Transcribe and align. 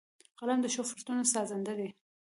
قلم 0.39 0.59
د 0.61 0.65
ښو 0.73 0.81
فرصتونو 0.89 1.23
سازنده 1.33 1.73
دی 1.79 1.89